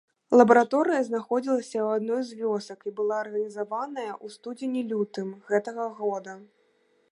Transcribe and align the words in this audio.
Лабараторыя 0.39 1.01
знаходзілася 1.09 1.71
ў 1.83 1.87
адной 1.99 2.21
з 2.29 2.39
вёсак 2.39 2.79
і 2.91 2.95
была 2.99 3.15
арганізаваная 3.25 4.09
ў 4.23 4.27
студзені-лютым 4.37 5.27
гэтага 5.55 5.85
года. 6.01 6.33